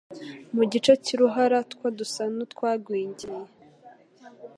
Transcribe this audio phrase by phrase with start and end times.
[0.55, 3.41] mu gice cy'uruhara two dusa n'utwagwingiye,